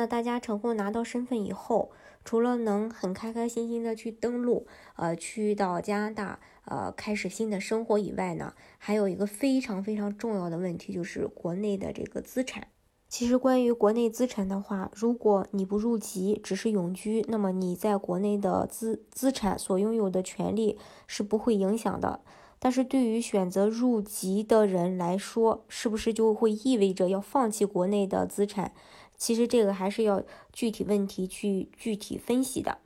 [0.00, 1.90] 那大家成功拿到身份以后，
[2.24, 12.68] 除了能很开开心心的去登陆，呃，去到加拿大，呃，开始新的生活以外呢，还有一个非常非常重要的问题，就是国内的这个资产。
[13.10, 22.20] 其实关于国内资产的话，如果你不入籍，只是永居，那么你在国内的资资产所拥有的权利是不会影响的。
[22.62, 28.72] 但是对于选择入籍的人来说，是不是就会意味着要放弃国内的资产？
[29.20, 32.78] 其实这个还是要具体问题去具体分析的。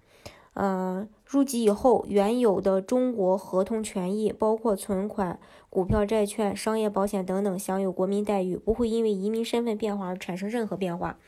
[0.55, 5.39] 呃，入籍以后，原有的中国合同权益，包括存款、
[5.71, 11.19] 股票、债券、商业保险等等，享有国民待遇，不会因为移民身份变化而产生任何变化。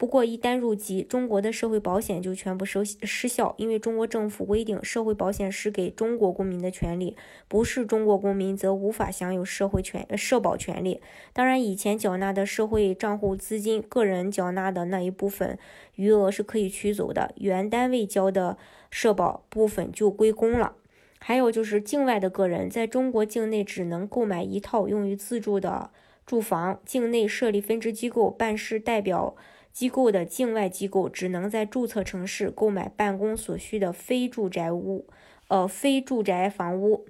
[0.00, 7.14] 不过，一旦入籍，中国的社会保险就全部失失效，因为中国政府规定，社会保险是给中国公民的权利，
[7.48, 11.02] 不是中国公民则无法享有社会权社保权利。
[11.34, 15.58] 当然，以前缴纳的社会账户资金，个人缴纳的那一部分
[15.96, 18.56] 余额是可以取走的，原单位交的
[18.90, 20.76] 社保部分就归公了。
[21.18, 25.90] 还有就是，境外的个人在中国境内只能购买一套用于自住的
[26.24, 29.36] 住房，境内设立分支机构办事代表。
[29.72, 35.06] 机构的境外机构只能在注册城市购买办公所需的非住宅屋，
[35.48, 37.06] 呃，非住宅房屋。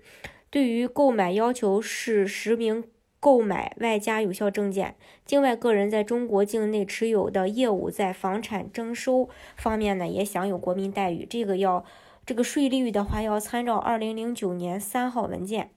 [0.50, 2.84] 对于购买要求是实名
[3.18, 4.96] 购买外加有效证件。
[5.24, 11.24] 境外个人在中国境内持有的业务，在房产征收方面呢，也享有国民待遇。
[11.28, 11.84] 这个要
[12.26, 15.70] 这个税率的话，要参照二零零九年三号文件。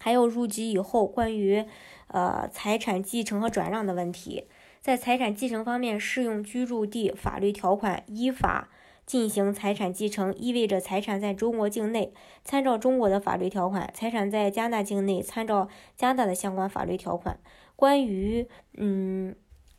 [0.00, 1.64] 还有入籍以后关于
[2.08, 4.48] 呃财产继承和转让的问题。
[4.80, 8.68] 在财产继承方面，适用居住地法律条款，依法
[9.04, 12.12] 进行财产继承，意味着财产在中国境内
[12.44, 17.38] 参照中国的法律条款，财产在加拿大境内参照加拿大的相关法律条款。
[17.74, 19.34] 关于嗯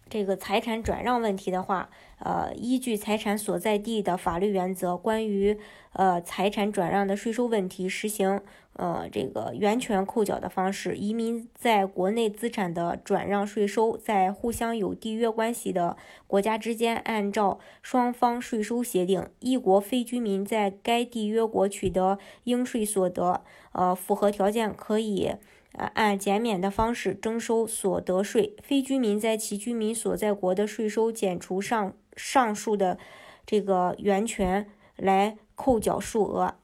[0.10, 5.58] 这个财产转让问题的话，呃，依据财产所在地的法律原则，关于
[5.94, 8.42] 呃财产转让的税收问题，实行。
[8.74, 23.44] 呃，这个源泉扣缴的方式，移民在国内资产的转让税收，在互相有缔约关系的国家之间，按照双方税收协定，一国非居民在该缔约国取得应税所得，
[23.74, 25.34] 呃，符合条件可以
[25.74, 28.56] 呃按减免的方式征收所得税。
[28.62, 32.98] 非居民在其居民所在国的税收减除上上述的
[33.46, 36.56] 这个源泉来扣缴数额。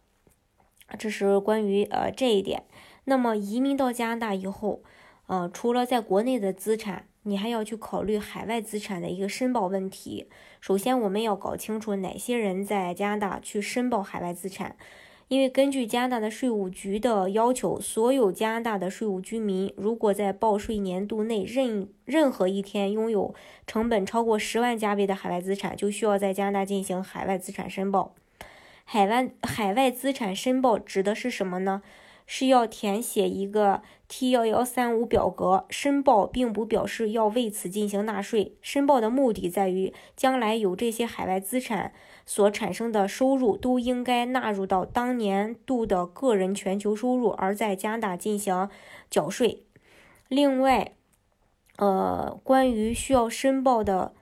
[1.00, 2.64] 这是关于呃这一点。
[3.06, 4.82] 那么移民到加拿大以后，
[5.28, 10.28] 呃，除了在国内的资产，你还要去考虑海外资产的一个申报问题。
[10.60, 14.76] 首先，我们要搞清楚哪些人在加拿大去申报海外资产，
[15.28, 23.34] 因为根据加拿大的税务局的要求，所有加拿大的税务居民，如果在报税年度内任任何一天拥有
[23.66, 28.14] 成本超过十万加币的海外资产，就需要在加拿大进行海外资产申报。
[28.84, 31.82] 海外海外资产申报指的是什么呢？
[32.26, 38.56] 是要填写一个 T 幺幺三五表格申报，并不表示要为此进行纳税。
[38.62, 41.94] 申报的目的在于，将来有这些海外资产
[42.26, 48.70] 所产生的收入都应该纳入到当年度的个人全球收入，而在加拿大进行
[49.10, 49.64] 缴税。
[50.28, 50.94] 另外，
[51.78, 54.14] 呃，关于需要申报的。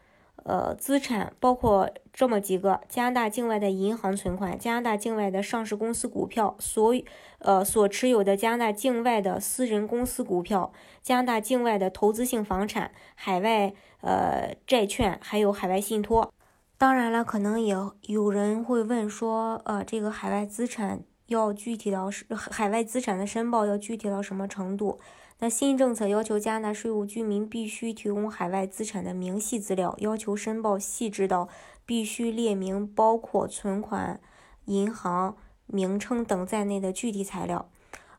[0.43, 6.93] 呃，资产包括这么几个：加拿大境外的银行存款、加拿大境外的上市公司股票、所
[7.39, 10.71] 呃所持有的加拿大境外的私人公司股票、
[11.01, 16.33] 加拿大境外的投资性房产、海外呃债券，还有海外信托。
[16.77, 17.73] 当然了，可能也
[18.07, 24.99] 有人会问说，呃，这个海外资产要具体到是海外资产的申报要具体到什么程度？
[25.43, 31.49] 那新政策要求加拿大税务居民必须提供海外资产的明细资料，要求申报细致到
[31.85, 34.21] 必须列明包括存款、
[34.67, 35.35] 银行
[35.65, 37.69] 名称等在内的具体材料。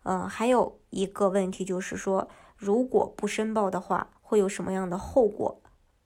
[0.02, 2.28] 嗯，还有一个问题就是说，
[2.58, 5.62] 如果不申报的话，会有什么样的后果？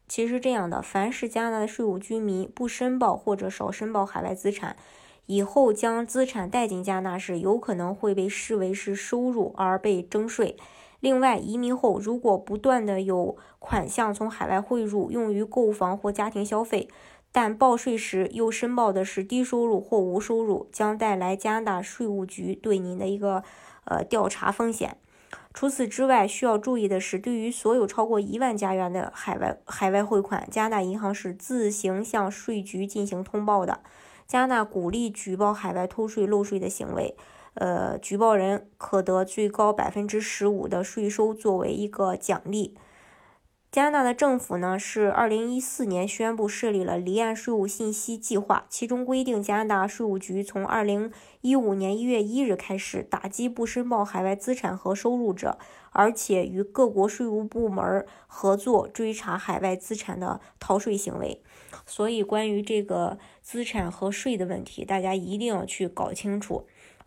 [0.06, 4.76] 其实这样的，凡是加拿大的税务居民不申报或者少申报海外资产，
[5.26, 10.56] 以后将资产带进加拿大时，有可能会被视为是收入而被征税。
[11.00, 16.88] 另外，移民后如果不断的有款项从海外汇入用于购房或家庭消费，
[17.30, 23.44] 但报税时又申报的是低收入或无收入，将带来加拿大税务局对您的一个
[23.84, 24.96] 呃调查风险。
[25.52, 33.80] 除此之外，需要注意的是，对于所有超过一万加元的海外海外汇款，加拿大银行是自行向税局进行通报的。
[34.26, 37.16] 加拿大鼓励举报海外偷税漏税的行为，
[37.58, 42.76] 呃，举报人可得最高百分之十五的税收作为一个奖励。
[43.72, 55.58] 加拿大的政府呢，是二零一四年宣布设立了离岸税务信息计划，其中规定，加拿大税务局从二零一五年一月一日开始打击不申报海外资产和收入者，
[55.90, 61.42] 而且与各国税务部门合作追查海外资产的逃税行为。
[61.84, 66.66] 所以，关于这个资产和税的问题，大家一定要去搞清楚。